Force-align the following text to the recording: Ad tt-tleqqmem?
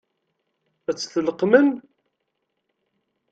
Ad 0.89 0.95
tt-tleqqmem? 0.95 1.69